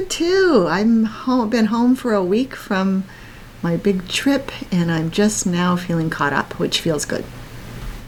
[0.00, 0.66] Good too.
[0.68, 3.04] I'm home, been home for a week from
[3.62, 7.24] my big trip, and I'm just now feeling caught up, which feels good.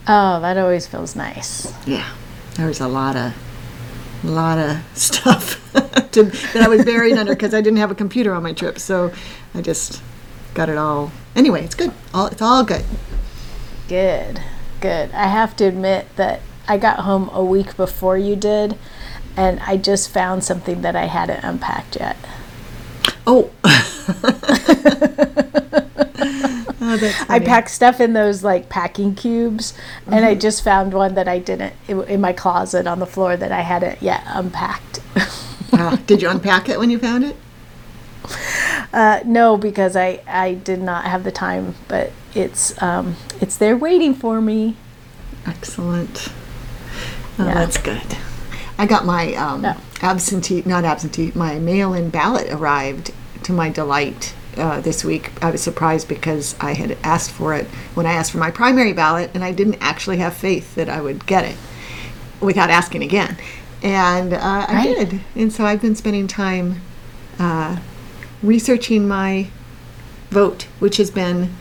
[0.09, 1.70] Oh, that always feels nice.
[1.87, 2.09] Yeah,
[2.55, 3.35] there was a lot of,
[4.25, 5.70] lot of stuff
[6.13, 8.79] to, that I was buried under because I didn't have a computer on my trip,
[8.79, 9.13] so
[9.55, 10.03] I just
[10.55, 11.13] got it all.
[11.37, 11.93] Anyway, it's good.
[12.15, 12.85] All it's all good.
[13.89, 14.41] Good,
[14.81, 15.11] good.
[15.13, 18.79] I have to admit that I got home a week before you did,
[19.37, 22.17] and I just found something that I hadn't unpacked yet.
[23.27, 23.51] Oh.
[26.85, 29.73] Oh, I packed stuff in those like packing cubes,
[30.07, 33.37] and I just found one that I didn't in in my closet on the floor
[33.37, 35.01] that I hadn't yet unpacked.
[35.75, 37.35] Ah, did you unpack it when you found it?
[38.93, 43.77] uh, no, because I I did not have the time, but it's um it's there
[43.77, 44.77] waiting for me.
[45.47, 46.29] Excellent.
[47.39, 47.55] Oh, Yeah.
[47.55, 48.17] that's good.
[48.78, 49.78] I got my um, Yeah.
[50.01, 53.12] absentee, not absentee, my mail-in ballot arrived
[53.45, 55.31] to my delight uh, this week.
[55.42, 58.92] I was surprised because I had asked for it when I asked for my primary
[58.92, 61.57] ballot, and I didn't actually have faith that I would get it
[62.41, 63.36] without asking again.
[63.83, 65.20] And uh, I did.
[65.35, 66.80] And so I've been spending time
[67.39, 67.79] uh,
[68.42, 69.48] researching my
[70.30, 71.52] vote, which has been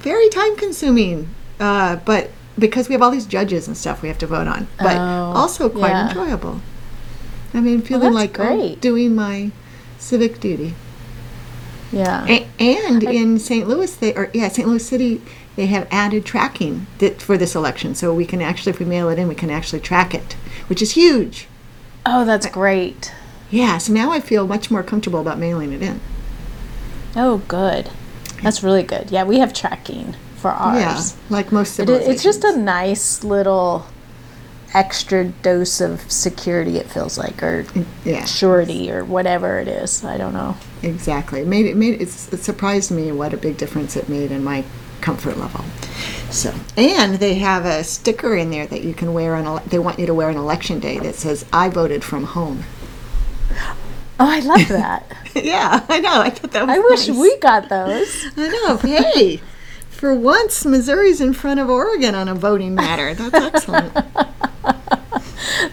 [0.00, 1.28] very time consuming.
[1.58, 2.30] Uh, but
[2.60, 5.32] because we have all these judges and stuff we have to vote on, but Oh,
[5.34, 6.08] also quite yeah.
[6.08, 6.60] enjoyable.
[7.52, 9.50] I mean, feeling that's like oh, doing my
[9.98, 10.74] civic duty.
[11.90, 12.24] Yeah.
[12.28, 13.66] A- and in St.
[13.66, 14.68] Louis, they or yeah, St.
[14.68, 15.20] Louis City,
[15.56, 19.08] they have added tracking that, for this election, so we can actually, if we mail
[19.08, 20.34] it in, we can actually track it,
[20.68, 21.48] which is huge.
[22.06, 23.12] Oh, that's great.
[23.50, 26.00] Yeah, so now I feel much more comfortable about mailing it in.
[27.16, 27.90] Oh, good.
[28.42, 29.10] That's really good.
[29.10, 30.80] Yeah, we have tracking for ours.
[30.80, 32.14] Yeah, like most It, civilizations.
[32.14, 33.86] it's just a nice little
[34.72, 36.78] extra dose of security.
[36.78, 37.66] It feels like, or
[38.04, 40.04] yeah, surety, or whatever it is.
[40.04, 40.56] I don't know.
[40.82, 41.40] exactly.
[41.40, 44.42] It made it made it's, it surprised me what a big difference it made in
[44.44, 44.64] my
[45.00, 45.64] comfort level.
[46.30, 49.44] So, and they have a sticker in there that you can wear on.
[49.46, 52.62] ele- They want you to wear on election day that says "I voted from home."
[54.22, 55.10] Oh, I love that.
[55.34, 56.20] yeah, I know.
[56.20, 56.76] I thought that was.
[56.76, 57.18] I wish nice.
[57.18, 58.26] we got those.
[58.36, 58.76] I know.
[58.76, 59.40] Hey,
[60.00, 63.12] for once, Missouri's in front of Oregon on a voting matter.
[63.12, 63.92] That's excellent.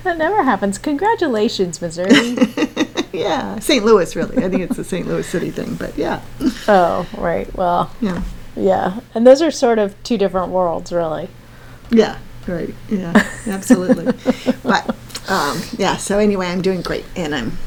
[0.04, 0.78] That never happens.
[0.78, 2.36] Congratulations, Missouri.
[3.14, 3.84] yeah, St.
[3.84, 4.44] Louis, really.
[4.44, 5.08] I think it's a St.
[5.08, 6.22] Louis City thing, but yeah,
[6.68, 7.54] oh, right.
[7.56, 8.24] Well, yeah,
[8.56, 9.02] yeah.
[9.14, 11.30] And those are sort of two different worlds, really.
[11.90, 12.18] yeah,
[12.48, 13.14] right, yeah,
[13.48, 14.14] absolutely.
[14.64, 14.96] but
[15.30, 17.58] um, yeah, so anyway, I'm doing great, and I'm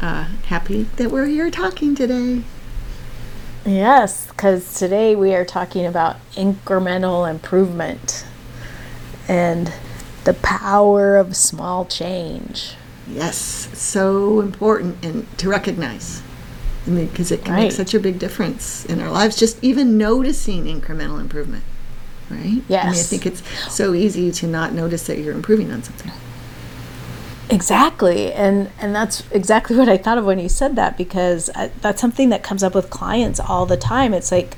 [0.00, 2.42] uh, happy that we're here talking today.
[3.66, 8.24] Yes, because today we are talking about incremental improvement
[9.28, 9.72] and
[10.24, 12.74] the power of small change.
[13.08, 13.36] Yes,
[13.72, 16.22] so important and to recognize.
[16.86, 17.62] I mean, because it can Right.
[17.64, 19.34] make such a big difference in our lives.
[19.36, 21.64] Just even noticing incremental improvement,
[22.30, 22.40] right?
[22.40, 26.12] I mean, I think it's so easy to not notice that you're improving on something.
[27.48, 31.68] Exactly, and and that's exactly what I thought of when you said that because I,
[31.80, 34.12] that's something that comes up with clients all the time.
[34.12, 34.56] It's like,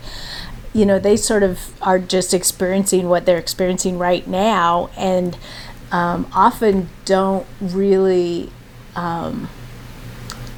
[0.73, 5.37] you know, they sort of are just experiencing what they're experiencing right now, and
[5.93, 8.51] um, often don't really
[8.97, 9.51] um,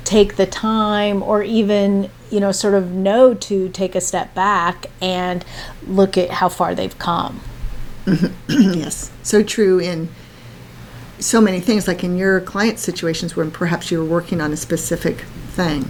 [0.05, 4.87] take the time or even you know sort of know to take a step back
[5.03, 5.45] and
[5.85, 7.41] look at how far they've come.
[8.49, 10.09] yes, so true in
[11.21, 15.21] so many things, like in your client situations where perhaps you're working on a specific
[15.51, 15.89] thing.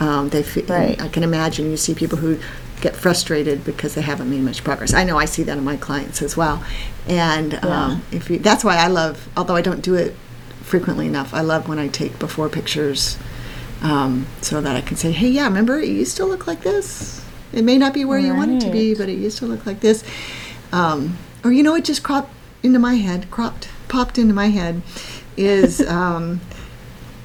[0.00, 1.00] Um, they, fe- Right.
[1.00, 2.38] I can imagine you see people who
[2.80, 4.92] get frustrated because they haven't made much progress.
[4.92, 6.62] I know I see that in my clients as well,
[7.06, 10.14] and um, if you, that's why I love, although I don't do it
[10.62, 13.16] frequently enough, I love when I take before pictures
[13.82, 17.24] um, so that I can say, hey, yeah, remember, it used to look like this.
[17.52, 19.64] It may not be where you want it to be, but it used to look
[19.64, 20.02] like this.
[20.72, 22.32] Um, or, you know, it just cropped
[22.64, 24.82] into my head, cropped, popped into my head
[25.36, 26.40] is um,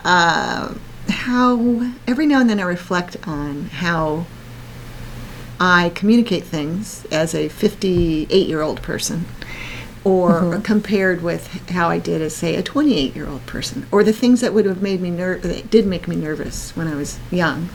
[0.03, 0.73] uh,
[1.09, 4.25] how every now and then I reflect on how
[5.59, 9.25] I communicate things as a 58 year old person
[10.03, 10.61] or mm-hmm.
[10.61, 14.41] compared with how I did as say a 28 year old person or the things
[14.41, 17.69] that would have made me ner- that did make me nervous when I was young.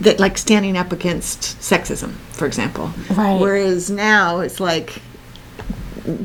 [0.00, 2.92] That like standing up against sexism for example.
[3.10, 3.40] Right.
[3.40, 5.00] Whereas now it's like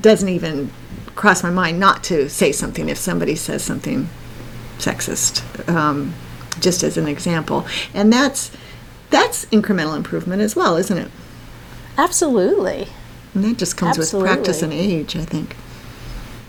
[0.01, 0.71] doesn't even
[1.19, 4.07] cross my mind not to say something if somebody says something
[4.77, 6.13] sexist um,
[6.59, 8.51] just as an example and that's
[9.09, 11.11] that's incremental improvement as well isn't it
[11.97, 12.87] absolutely
[13.33, 14.29] and that just comes Absolutely.
[14.29, 15.55] with practice and age, I think.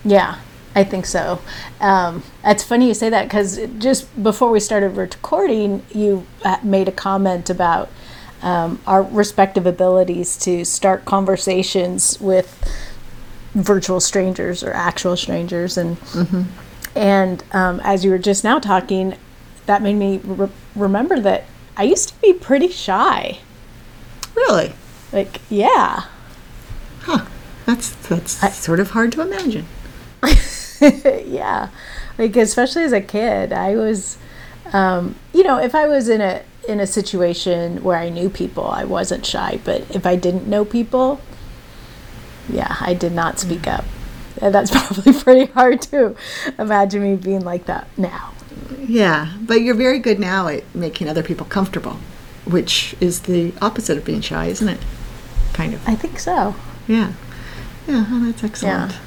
[0.04, 0.38] Yeah,
[0.74, 1.40] I think so.
[1.80, 6.88] Um, it's funny you say that because just before we started recording, you uh, made
[6.88, 7.90] a comment about
[8.42, 12.58] um, our respective abilities to start conversations with
[13.54, 16.42] virtual strangers or actual strangers, and mm-hmm.
[16.96, 19.16] and um, as you were just now talking,
[19.66, 21.44] that made me re- remember that
[21.76, 23.38] I used to be pretty shy.
[24.34, 24.72] Really?
[25.12, 26.04] Like, yeah.
[27.00, 27.26] Huh.
[27.66, 29.66] That's that's I, sort of hard to imagine.
[30.80, 31.68] yeah,
[32.18, 34.18] like especially as a kid, I was,
[34.72, 38.66] um, you know, if I was in a in a situation where I knew people,
[38.66, 39.60] I wasn't shy.
[39.64, 41.20] But if I didn't know people,
[42.52, 43.84] yeah, I did not speak up.
[44.40, 46.16] And that's probably pretty hard to
[46.58, 48.32] imagine me being like that now.
[48.78, 51.98] Yeah, but you're very good now at making other people comfortable,
[52.44, 54.80] which is the opposite of being shy, isn't it?
[55.52, 55.86] Kind of.
[55.88, 56.54] I think so.
[56.88, 57.12] Yeah.
[57.86, 58.92] Yeah, oh, that's excellent.
[58.92, 58.98] Yeah.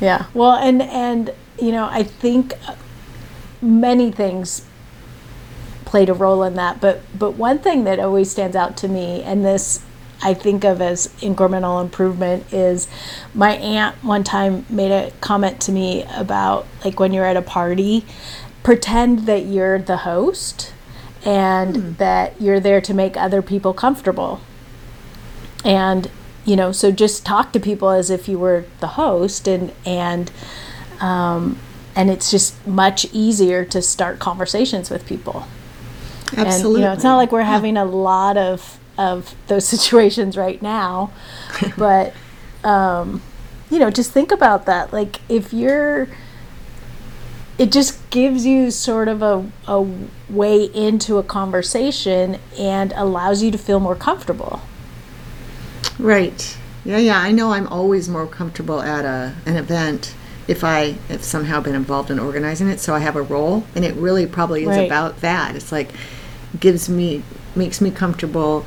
[0.00, 0.26] yeah.
[0.34, 2.74] Well, and and you know, I think uh,
[3.60, 4.64] many things
[5.84, 9.22] played a role in that, but but one thing that always stands out to me
[9.22, 9.82] and this
[10.22, 12.88] I think of as incremental improvement is
[13.34, 17.42] my aunt one time made a comment to me about like when you're at a
[17.42, 18.04] party,
[18.62, 20.72] pretend that you're the host
[21.24, 21.96] and mm.
[21.98, 24.40] that you're there to make other people comfortable.
[25.64, 26.10] And
[26.46, 30.30] you know so just talk to people as if you were the host and and
[31.00, 31.58] um,
[31.94, 35.46] and it's just much easier to start conversations with people
[36.36, 40.36] absolutely and, you know it's not like we're having a lot of of those situations
[40.36, 41.10] right now
[41.76, 42.14] but
[42.64, 43.22] um,
[43.70, 46.08] you know just think about that like if you're
[47.58, 49.88] it just gives you sort of a, a
[50.28, 54.60] way into a conversation and allows you to feel more comfortable
[55.98, 56.56] Right.
[56.84, 57.18] Yeah, yeah.
[57.18, 60.14] I know I'm always more comfortable at a an event
[60.46, 63.84] if I have somehow been involved in organizing it, so I have a role, and
[63.84, 64.86] it really probably is right.
[64.86, 65.56] about that.
[65.56, 65.90] It's like
[66.60, 67.22] gives me
[67.56, 68.66] makes me comfortable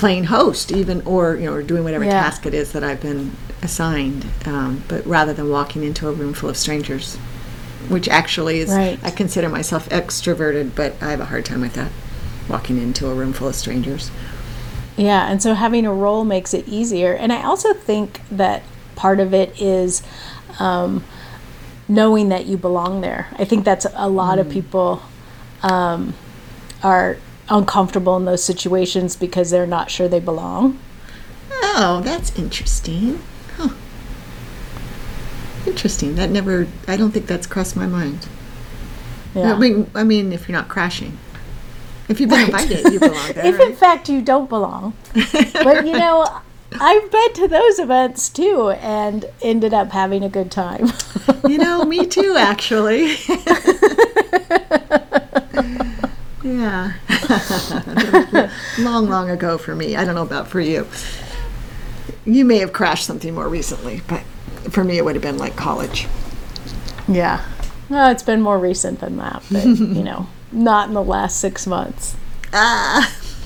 [0.00, 2.12] playing host, even or you know, or doing whatever yeah.
[2.12, 4.26] task it is that I've been assigned.
[4.46, 7.16] Um, but rather than walking into a room full of strangers,
[7.88, 8.98] which actually is, right.
[9.02, 11.92] I consider myself extroverted, but I have a hard time with that.
[12.48, 14.10] Walking into a room full of strangers.
[14.96, 17.12] Yeah, and so having a role makes it easier.
[17.12, 18.62] And I also think that
[18.96, 20.02] part of it is
[20.58, 21.04] um,
[21.86, 23.28] knowing that you belong there.
[23.38, 24.40] I think that's a lot mm.
[24.40, 25.02] of people
[25.62, 26.14] um,
[26.82, 27.18] are
[27.50, 30.78] uncomfortable in those situations because they're not sure they belong.
[31.50, 33.20] Oh, that's interesting.
[33.56, 33.74] Huh.
[35.66, 36.14] Interesting.
[36.14, 36.66] That never.
[36.88, 38.26] I don't think that's crossed my mind.
[39.34, 39.54] Yeah.
[39.54, 41.18] I mean, I mean, if you're not crashing.
[42.08, 42.62] If you've been right.
[42.62, 43.46] invited, you belong there.
[43.46, 43.70] if right?
[43.70, 44.94] in fact you don't belong.
[45.14, 46.40] but you know,
[46.78, 50.90] I've been to those events too and ended up having a good time.
[51.48, 53.16] you know, me too, actually.
[56.50, 56.92] yeah.
[58.78, 59.96] long, long ago for me.
[59.96, 60.86] I don't know about for you.
[62.24, 64.22] You may have crashed something more recently, but
[64.70, 66.06] for me, it would have been like college.
[67.08, 67.44] Yeah.
[67.88, 71.66] No, it's been more recent than that, but you know not in the last six
[71.66, 72.16] months.
[72.52, 73.16] Ah.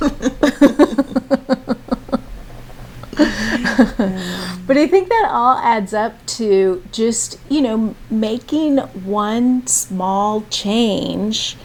[4.66, 11.56] but I think that all adds up to just, you know, making one small change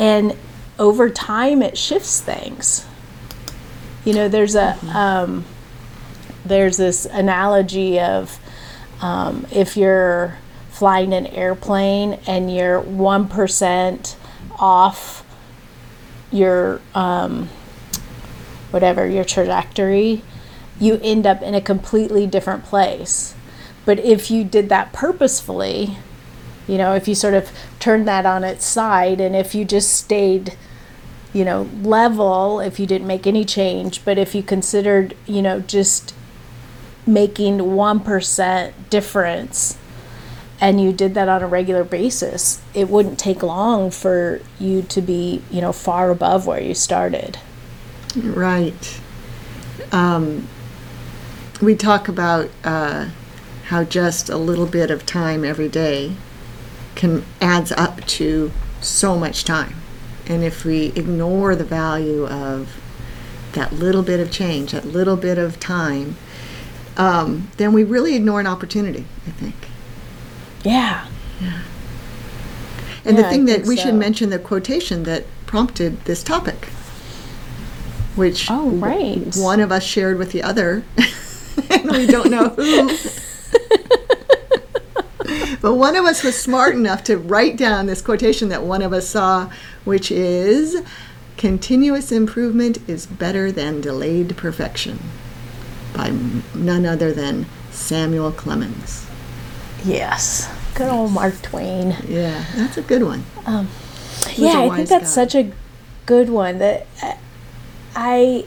[0.00, 0.34] and
[0.78, 2.86] over time it shifts things.
[4.04, 4.88] You know, there's a mm-hmm.
[4.96, 5.44] um,
[6.44, 8.40] there's this analogy of
[9.02, 10.38] um, if you're
[10.70, 14.16] flying an airplane and you're one percent
[14.58, 15.24] off
[16.32, 17.48] your um,
[18.70, 20.22] whatever your trajectory,
[20.80, 23.34] you end up in a completely different place.
[23.84, 25.98] But if you did that purposefully,
[26.66, 29.92] you know, if you sort of turned that on its side and if you just
[29.92, 30.56] stayed,
[31.32, 35.60] you know, level, if you didn't make any change, but if you considered, you know,
[35.60, 36.14] just
[37.06, 39.78] making 1% difference
[40.60, 45.00] and you did that on a regular basis, it wouldn't take long for you to
[45.00, 47.38] be, you know, far above where you started.
[48.16, 49.00] Right.
[49.90, 50.48] Um,
[51.62, 53.08] we talk about uh,
[53.66, 56.16] how just a little bit of time every day
[57.00, 58.52] can adds up to
[58.82, 59.74] so much time.
[60.26, 62.78] And if we ignore the value of
[63.52, 66.16] that little bit of change, that little bit of time,
[66.98, 69.54] um, then we really ignore an opportunity, I think.
[70.62, 71.06] Yeah.
[71.40, 71.62] Yeah.
[73.06, 76.66] And Yeah, the thing that we should mention the quotation that prompted this topic,
[78.14, 79.34] which Oh, right.
[79.36, 80.84] one of us shared with the other,
[81.70, 82.94] and we don't know who.
[85.60, 88.92] but one of us was smart enough to write down this quotation that one of
[88.92, 89.50] us saw,
[89.84, 90.82] which is
[91.36, 94.98] continuous improvement is better than delayed perfection
[95.94, 96.10] by
[96.54, 99.06] none other than Samuel Clemens.
[99.84, 100.48] Yes.
[100.74, 101.96] Good old Mark Twain.
[102.06, 103.24] Yeah, that's a good one.
[104.36, 105.24] yeah, I think that's guy.
[105.24, 105.52] such a
[106.06, 107.14] good one that uh,
[107.94, 108.46] I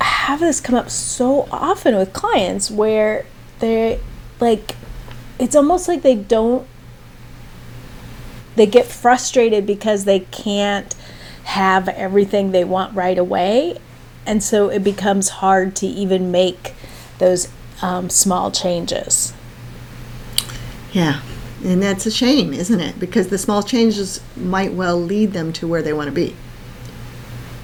[0.00, 3.24] have this come up so often with clients where
[3.60, 3.98] they're
[4.40, 4.76] like,
[5.38, 6.66] it's almost like they don't,
[8.56, 10.94] they get frustrated because they can't
[11.44, 13.78] have everything they want right away.
[14.26, 16.74] And so it becomes hard to even make
[17.18, 17.48] those
[17.80, 19.32] um, small changes.
[20.92, 21.20] Yeah,
[21.64, 22.98] and that's a shame, isn't it?
[22.98, 26.34] Because the small changes might well lead them to where they want to be.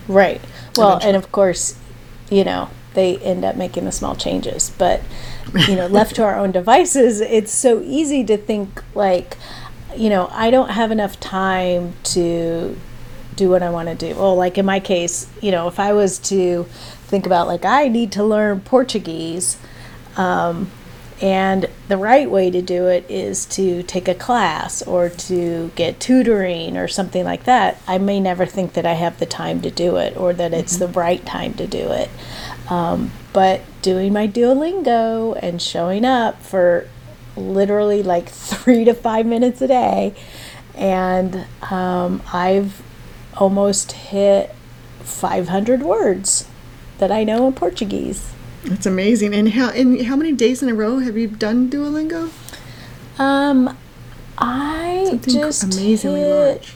[0.09, 0.41] Right.
[0.77, 1.09] Well, Eventually.
[1.09, 1.79] and of course,
[2.31, 4.71] you know, they end up making the small changes.
[4.79, 5.03] But,
[5.69, 9.37] you know, left to our own devices, it's so easy to think like,
[9.97, 12.77] you know, I don't have enough time to
[13.37, 14.19] do what I want to do.
[14.19, 16.65] Well, like in my case, you know, if I was to
[17.07, 19.59] think about like I need to learn Portuguese,
[20.17, 20.71] um,
[21.21, 26.01] and the right way to do it is to take a class or to get
[26.01, 27.81] tutoring or something like that.
[27.87, 30.77] I may never think that I have the time to do it or that it's
[30.77, 32.11] the right time to do it.
[32.71, 36.89] Um, but doing my Duolingo and showing up for
[37.37, 40.15] literally like three to five minutes a day,
[40.75, 42.83] and um, I've
[43.37, 44.55] almost hit
[45.01, 46.49] 500 words
[46.99, 48.33] that I know in Portuguese.
[48.65, 49.35] That's amazing.
[49.35, 52.31] And how and how many days in a row have you done Duolingo?
[53.19, 53.77] Um,
[54.39, 56.75] I Something just amazingly hit, large.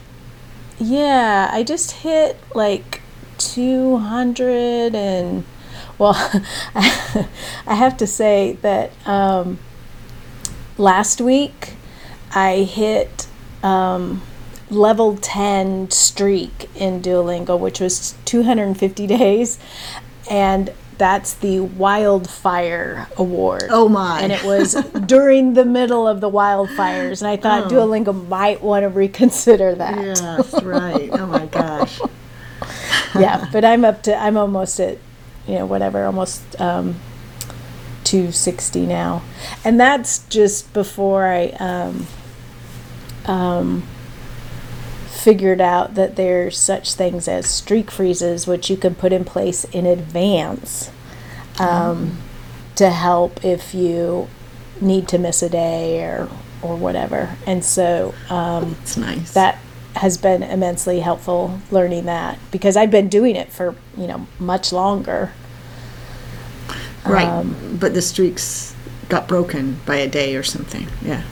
[0.79, 3.01] Yeah, I just hit like
[3.37, 5.43] two hundred and
[5.99, 6.13] well,
[6.75, 9.59] I have to say that um,
[10.77, 11.73] last week
[12.33, 13.27] I hit
[13.61, 14.21] um,
[14.69, 19.59] level ten streak in Duolingo, which was two hundred and fifty days,
[20.29, 23.65] and that's the Wildfire Award.
[23.69, 24.21] Oh my!
[24.21, 24.73] And it was
[25.05, 27.69] during the middle of the wildfires, and I thought Oh.
[27.75, 29.97] Duolingo might want to reconsider that.
[30.17, 31.09] yes, right.
[31.13, 31.99] Oh my gosh.
[33.15, 34.97] yeah, but I'm up to I'm almost at
[35.49, 36.95] you know whatever almost um,
[38.03, 39.21] 260 now,
[39.65, 42.07] and that's just before I um,
[43.25, 43.83] um,
[45.07, 49.63] figured out that there's such things as streak freezes, which you can put in place
[49.65, 50.91] in advance
[51.59, 52.17] um,
[52.75, 54.27] to help if you
[54.81, 56.29] need to miss a day or
[56.61, 58.13] or whatever, and so.
[58.29, 59.33] Um, It's nice.
[59.33, 59.59] that
[59.95, 64.71] has been immensely helpful learning that because I've been doing it for you know much
[64.71, 65.31] longer.
[67.05, 67.27] right.
[67.27, 68.75] um, but the streaks
[69.09, 70.87] got broken by a day or something.
[71.01, 71.23] Yeah.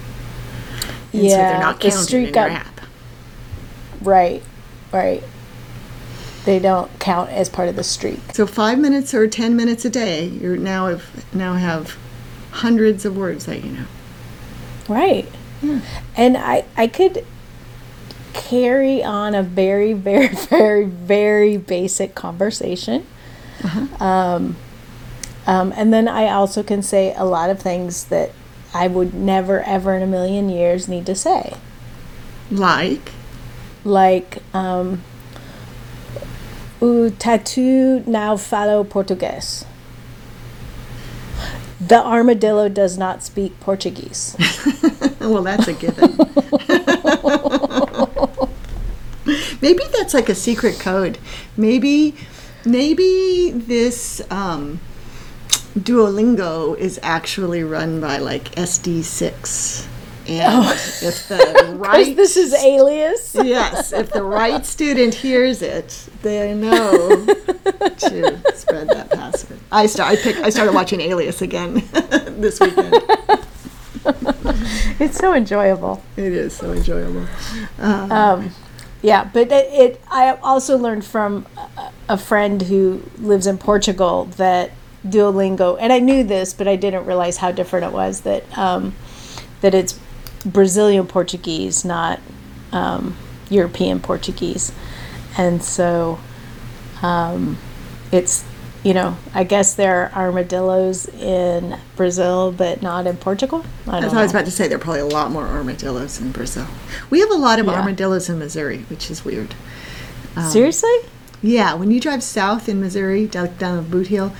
[1.13, 2.81] And yeah, so they're not the streak in got your app.
[4.01, 4.43] right,
[4.91, 5.23] right.
[6.45, 8.19] They don't count as part of the streak.
[8.33, 11.97] So five minutes or ten minutes a day, you now have now have
[12.51, 13.85] hundreds of words that you know.
[14.87, 15.27] Right.
[15.61, 15.81] Yeah.
[16.15, 17.25] And I I could
[18.37, 23.05] carry on a very very very very basic conversation.
[23.99, 24.55] Um,
[25.47, 28.31] um, and then I also can say a lot of things that
[28.73, 31.55] I would never ever in a million years need to say.
[32.51, 33.11] Like
[33.83, 35.03] like um,
[36.81, 39.65] o tatu now falo português.
[41.79, 44.35] The armadillo does not speak Portuguese.
[45.19, 46.17] well, that's a given.
[49.61, 51.17] maybe that's like a secret code.
[51.55, 52.15] Maybe,
[52.65, 54.79] maybe this um,
[55.77, 59.85] Duolingo is actually run by like SD6,
[60.27, 60.65] and
[61.03, 63.35] if the right this is alias.
[63.35, 69.59] yes, if the right student hears it, they know to spread that password.
[69.71, 70.11] I start.
[70.11, 70.35] I pick.
[70.37, 71.83] I started watching Alias again
[72.39, 72.93] this weekend.
[74.99, 76.01] it's so enjoyable.
[76.15, 77.25] It is so enjoyable.
[77.79, 78.51] Uh, Um,
[79.01, 80.01] yeah, but it, it.
[80.09, 81.45] I also learned from
[82.09, 84.71] a- friend who lives in Portugal that
[85.05, 88.21] Duolingo, and I knew this, but I didn't realize how different it was.
[88.21, 88.95] That um,
[89.61, 89.99] that it's
[90.45, 92.19] Brazilian Portuguese, not
[92.71, 93.15] um,
[93.49, 94.71] European Portuguese,
[95.37, 96.19] and so
[97.01, 97.57] um,
[98.11, 98.43] it's
[98.83, 103.65] you know I guess there are armadillos in Brazil, but not in Portugal.
[103.87, 106.19] I I thought I was about to say there are probably a lot more armadillos
[106.21, 106.67] in Brazil.
[107.09, 107.73] We have a lot of Yeah.
[107.73, 109.55] armadillos in Missouri, which is weird.
[110.35, 110.95] Um, Seriously?
[111.41, 114.31] Yeah, when you drive south in Missouri, down, down the Bootheel,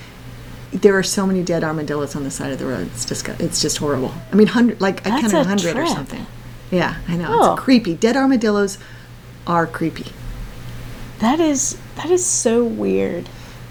[0.72, 2.88] there are so many dead armadillos on the side of the road.
[2.94, 4.12] It's just it's just horrible.
[4.32, 6.26] I mean, hundred like I That's counted a hundred or something.
[6.70, 7.52] Yeah, I know Oh.
[7.54, 7.94] it's creepy.
[7.94, 8.78] Dead armadillos
[9.46, 10.06] are creepy.
[11.20, 13.28] That is that is so weird.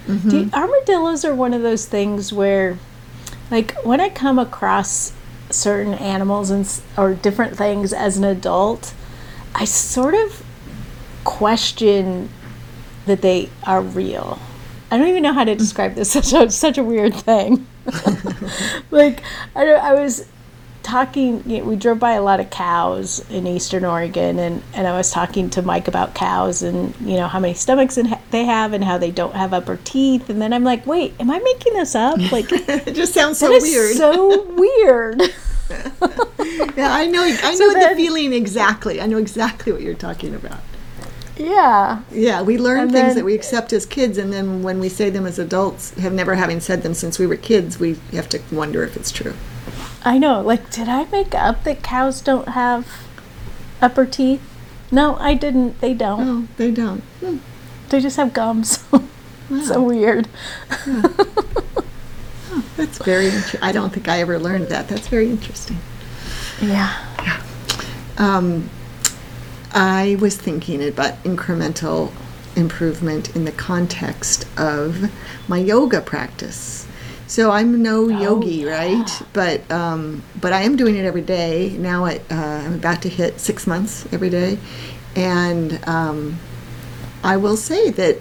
[0.08, 0.28] Mm-hmm.
[0.28, 2.78] Do, armadillos are one of those things where,
[3.50, 5.12] like, when I come across
[5.50, 8.94] certain animals and or different things as an adult,
[9.54, 10.42] I sort of
[11.24, 12.30] question
[13.06, 14.38] that they are real.
[14.90, 16.10] I don't even know how to describe this.
[16.12, 17.66] Such a such a weird thing.
[18.90, 19.22] like
[19.54, 20.26] I, I was
[20.88, 24.86] talking you know, we drove by a lot of cows in eastern oregon and, and
[24.86, 28.44] i was talking to mike about cows and you know how many stomachs ha- they
[28.44, 31.38] have and how they don't have upper teeth and then i'm like wait am i
[31.40, 33.96] making this up like it just sounds that so is weird.
[33.96, 35.22] so weird
[36.78, 37.22] yeah, I know.
[37.22, 39.02] I So know then- the feeling exactly.
[39.02, 40.60] I know exactly what you're talking about.
[41.36, 44.80] yeah Yeah, we learn And things then- that we accept as kids, and then when
[44.80, 47.98] we say them as adults, have never having said them since we were kids, we
[48.12, 49.34] have to wonder if it's true.
[50.04, 52.86] I know like did i make up that cows don't have
[53.80, 54.42] upper teeth
[54.90, 57.00] no i didn't they don't No, they don't.
[57.20, 57.38] Hmm.
[57.88, 58.78] they just have gums
[59.64, 59.88] so Wow.
[59.88, 60.28] weird
[62.76, 63.26] That's very.
[63.28, 64.88] Inter- I don't think I ever learned that.
[64.88, 65.78] That's very interesting.
[66.60, 66.94] yeah
[68.16, 68.68] Um,
[69.72, 72.12] I was thinking about incremental
[72.56, 75.10] improvement in the context of
[75.48, 76.86] my yoga practice.
[77.28, 78.70] So I'm no yogi, yeah.
[78.70, 79.22] right?
[79.34, 82.06] But um, but I am doing it every day now.
[82.06, 84.58] At, uh, I'm about to hit six months every day,
[85.14, 86.38] and um,
[87.22, 88.16] I will say that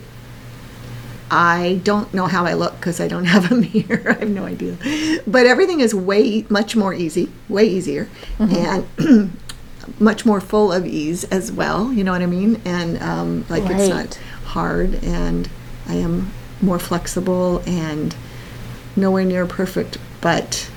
[1.32, 4.10] I don't know how I look because I don't have a mirror.
[4.10, 4.78] I have no idea.
[5.26, 8.86] But everything is way much more easy, way easier, and
[10.00, 11.94] much more full of ease as well.
[11.94, 12.62] You know what I mean?
[12.66, 15.50] And um, like it's not hard, and
[15.88, 18.14] I am more flexible and
[18.98, 20.70] nowhere near perfect, but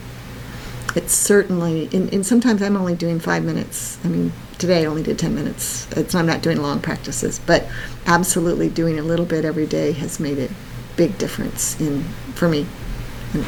[0.95, 1.89] it's certainly.
[1.93, 3.99] And, and sometimes I'm only doing five minutes.
[4.05, 5.91] I mean, today I only did ten minutes.
[5.93, 7.67] It's I'm not doing long practices, but
[8.07, 10.49] absolutely doing a little bit every day has made a
[10.97, 12.05] big difference in
[12.35, 12.67] for me.
[13.35, 13.45] In,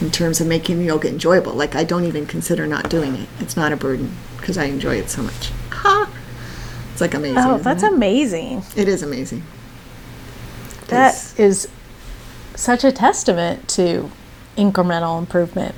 [0.00, 3.28] in terms of making yoga enjoyable, like I don't even consider not doing it.
[3.38, 5.52] It's not a burden because I enjoy it so much.
[5.70, 6.10] Ha!
[6.90, 7.38] It's like amazing.
[7.38, 7.92] oh that's it?
[7.92, 9.44] amazing It is amazing.
[10.88, 11.68] That is
[12.54, 14.10] such a testament to
[14.56, 15.74] incremental improvement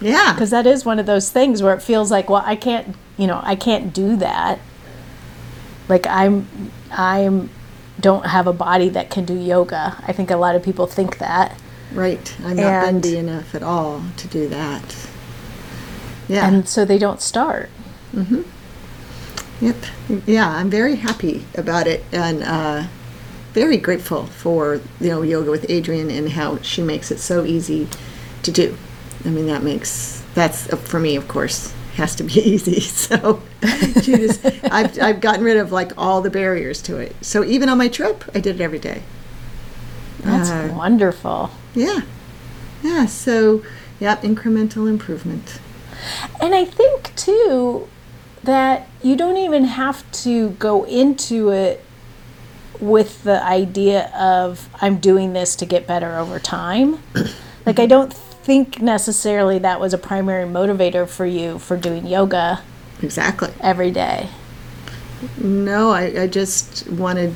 [0.00, 0.32] yeah.
[0.32, 3.26] because that is one of those things where it feels like, well, I can't, you
[3.26, 4.58] know, I can't do that.
[5.88, 6.46] Like I'm,
[6.90, 7.50] I'm,
[7.98, 9.96] don't have a body that can do yoga.
[10.06, 11.58] I think a lot of people think that,
[11.92, 12.34] Right.
[12.44, 14.96] I'm not And- bendy enough at all to do that.
[16.28, 16.46] Yeah.
[16.46, 17.68] and so they don't start.
[18.14, 18.42] Mm-hmm.
[19.64, 19.76] Yep.
[20.26, 22.84] Yeah, I'm very happy about it and uh,
[23.52, 27.88] very grateful for you know yoga with Adriene and how she makes it so easy
[28.42, 28.76] to do.
[29.24, 32.80] I mean that makes that's uh, for me of course has to be easy.
[32.80, 33.42] So
[34.00, 37.14] just I've I've gotten rid of like all the barriers to it.
[37.20, 39.02] So even on my trip, I did it every day.
[40.20, 41.50] That's Uh, wonderful.
[41.74, 42.00] Yeah.
[42.82, 43.06] Yeah.
[43.06, 43.62] So,
[43.98, 45.60] yeah, incremental improvement.
[46.40, 47.88] And I think too
[48.42, 51.84] that you don't even have to go into it
[52.80, 56.98] with the idea of I'm doing this to get better over time.
[57.66, 62.62] like I don't think necessarily that was a primary motivator for you for doing yoga
[63.02, 63.52] Exactly.
[63.60, 64.28] every day.
[65.38, 67.34] No, I, I just wanted,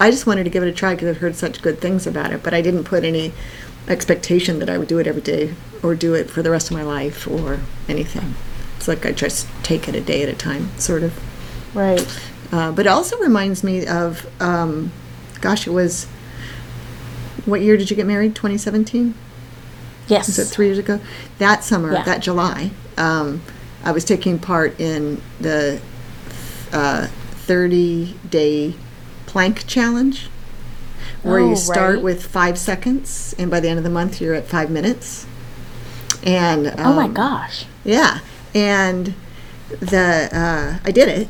[0.00, 2.32] I just wanted to give it a try because I'd heard such good things about
[2.32, 3.32] it, but I didn't put any
[3.88, 6.76] expectation that I would do it every day or do it for the rest of
[6.76, 8.34] my life or anything.
[8.76, 11.12] It's like I just take it a day at a time, sort of.
[11.74, 12.06] Right.
[12.52, 14.92] Uh, but it also reminds me of, um,
[15.40, 16.06] gosh, it was,
[17.44, 18.34] what year did you get married?
[18.34, 19.14] 2017?
[20.08, 20.28] Yes.
[20.28, 21.00] was it three years ago?
[21.38, 22.04] That summer, Yeah.
[22.04, 23.42] that July, um,
[23.84, 25.80] I was taking part in the
[26.72, 28.74] uh, 30 day
[29.26, 30.28] plank challenge,
[31.22, 32.04] where Oh, you start right.
[32.04, 35.26] with five seconds, and by the end of the month, you're at five minutes.
[36.22, 37.66] And oh my um, gosh.
[37.84, 38.20] yeah,
[38.54, 39.14] and
[39.80, 41.28] the uh, I did it,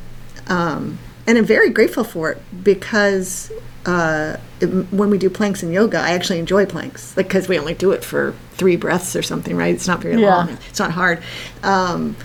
[0.48, 3.50] um, and I'm very grateful for it because
[3.84, 7.74] uh, it, when we do planks in yoga, I actually enjoy planks because we only
[7.74, 9.74] do it for three breaths or something, right?
[9.74, 10.28] It's not very Yeah.
[10.36, 10.48] long.
[10.68, 11.22] It's not hard,
[11.62, 12.16] um,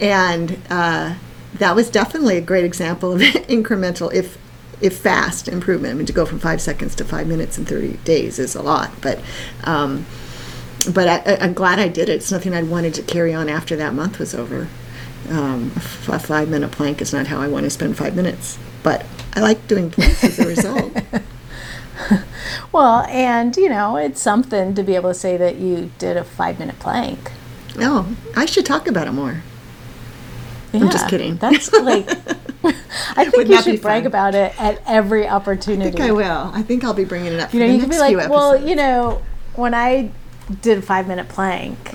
[0.00, 1.14] and uh,
[1.54, 4.38] that was definitely a great example of incremental, if
[4.80, 5.92] if fast improvement.
[5.92, 8.62] I mean, to go from five seconds to five minutes in 30 days is a
[8.62, 9.20] lot, but.
[9.64, 10.06] Um,
[10.92, 12.14] but I, I- I'm glad I did it.
[12.14, 14.66] It's nothing I'd wanted to carry on after that month was over.
[15.30, 18.14] Um, a f- a five minute plank is not how I want to spend five
[18.16, 20.92] minutes, but I like doing planks as a result.
[22.72, 26.24] Well, and you know, it's something to be able to say that you did a
[26.24, 27.30] five minute plank.
[27.78, 29.42] oh, I should talk about it more.
[30.74, 31.36] I'm just kidding.
[31.36, 32.08] That's like,
[32.64, 34.06] I think Wouldn't you should brag fun?
[34.06, 35.88] about it at every opportunity.
[35.90, 36.50] I think I will.
[36.54, 37.52] I think I'll be bringing it up.
[37.52, 38.70] You know, for the you can be like, well, episodes.
[38.70, 39.22] you know,
[39.54, 40.10] when I
[40.62, 41.92] did a five minute plank,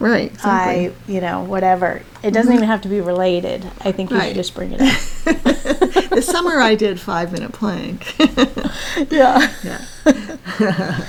[0.00, 0.32] right?
[0.32, 0.88] Exactly.
[0.88, 2.02] I, you know, whatever.
[2.24, 3.64] It doesn't even have to be related.
[3.82, 4.28] I think you Right.
[4.28, 6.10] should just bring it up.
[6.10, 8.18] this summer I did five minute plank.
[9.10, 9.52] yeah.
[9.62, 11.06] yeah.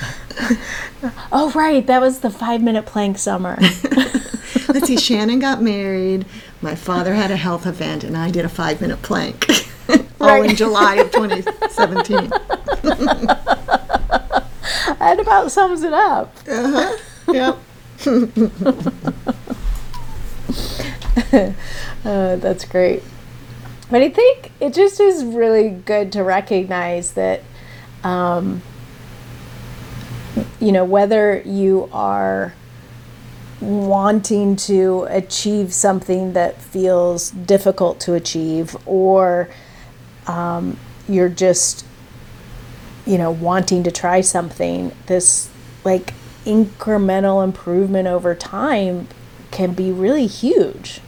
[1.32, 1.86] Oh, right.
[1.88, 3.58] That was the five minute plank summer.
[4.70, 4.98] Let's see.
[4.98, 6.26] Shannon got married.
[6.62, 9.50] My father had a health event, and I did a five minute plank.
[10.22, 12.30] All in July of 2017.
[15.00, 16.34] that about sums it up.
[16.48, 16.98] Uh huh.
[17.34, 17.58] Yep.
[22.04, 23.04] Uh, that's great.
[23.90, 27.42] But I think it just is really good to recognize that,
[28.04, 28.62] um,
[30.60, 32.54] you know, whether you are
[33.60, 39.50] wanting to achieve something that feels difficult to achieve or
[40.26, 41.86] um, you're just,
[43.06, 45.50] you know, wanting to try something, this
[45.84, 46.14] like
[46.46, 49.08] incremental improvement over time
[49.52, 51.02] can be really huge.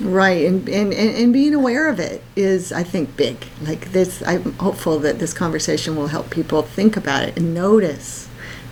[0.00, 3.36] Right, and, and, and, being aware of it is, I think, big.
[3.62, 8.26] Like this, I'm hopeful that this conversation will help people think about it and notice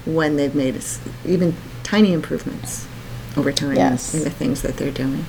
[0.04, 0.82] when they've made
[1.24, 2.88] even tiny improvements
[3.36, 4.14] over time Yes.
[4.14, 5.24] in the things that they're doing.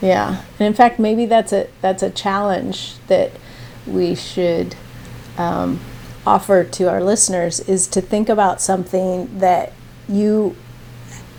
[0.00, 3.32] Yeah, and in fact, maybe that's a that's a challenge that
[3.86, 4.76] we should
[5.36, 5.80] um,
[6.26, 9.72] offer to our listeners is to think about something that
[10.08, 10.54] you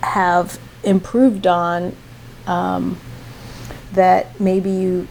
[0.02, 1.94] have improved on
[2.46, 2.98] um,
[3.92, 5.06] that maybe you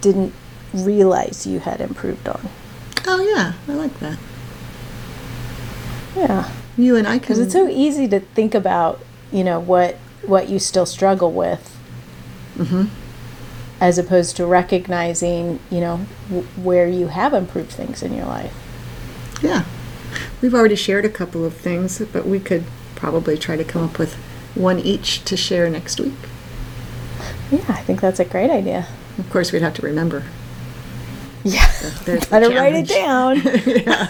[0.00, 0.32] didn't
[0.74, 2.48] realize you had improved on.
[3.06, 4.18] Oh yeah, I like that.
[6.16, 7.20] Yeah, You and I can.
[7.20, 9.00] because it's so easy to think about,
[9.32, 11.76] you know, what what you still struggle with,
[12.56, 12.88] Mhm.
[13.80, 18.54] as opposed to recognizing, you know, w- where you have improved things in your life.
[19.42, 19.64] Yeah,
[20.40, 23.98] we've already shared a couple of things, but we could probably try to come up
[23.98, 24.14] with
[24.54, 26.14] one each to share next week.
[27.50, 28.86] Yeah, I think that's a great idea.
[29.18, 30.24] Of course, we'd have to remember.
[31.44, 31.66] Yeah,
[32.04, 33.44] There's the gotta write it challenge.
[33.84, 34.08] down.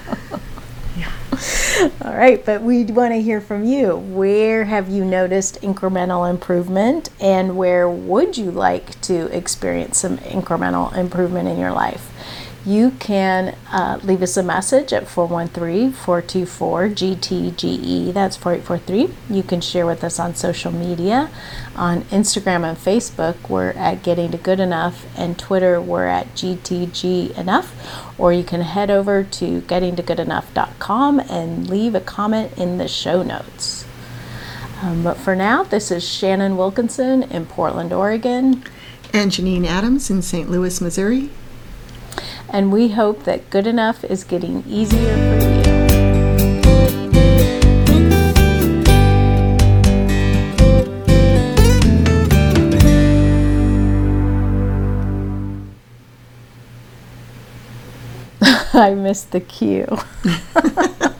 [2.02, 3.96] All right, but we want to hear from you.
[3.96, 10.94] Where have you noticed incremental improvement, and where would you like to experience some incremental
[10.96, 12.10] improvement in your life?
[12.64, 18.12] You can uh, leave us a message at 413 424 GTGE.
[18.12, 19.34] That's 4843.
[19.34, 21.30] You can share with us on social media.
[21.74, 27.36] On Instagram and Facebook, we're at Getting to Good Enough, and Twitter, we're at GTG
[27.38, 28.20] Enough.
[28.20, 33.86] Or you can head over to gettingtogoodenough.com and leave a comment in the show notes.
[34.82, 38.64] Um, but for now, this is Shannon Wilkinson in Portland, Oregon.
[39.14, 40.50] And Janine Adams in St.
[40.50, 41.30] Louis, Missouri.
[42.52, 45.60] And we hope that good enough is getting easier for you.
[58.72, 59.86] I missed the cue.